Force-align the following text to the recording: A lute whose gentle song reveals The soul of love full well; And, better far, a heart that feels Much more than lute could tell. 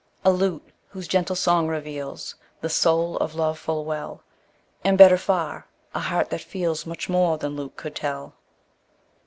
A 0.25 0.31
lute 0.31 0.67
whose 0.87 1.07
gentle 1.07 1.35
song 1.35 1.67
reveals 1.67 2.33
The 2.61 2.69
soul 2.69 3.17
of 3.17 3.35
love 3.35 3.59
full 3.59 3.85
well; 3.85 4.23
And, 4.83 4.97
better 4.97 5.15
far, 5.19 5.67
a 5.93 5.99
heart 5.99 6.31
that 6.31 6.41
feels 6.41 6.87
Much 6.87 7.07
more 7.07 7.37
than 7.37 7.55
lute 7.55 7.75
could 7.75 7.93
tell. 7.95 8.33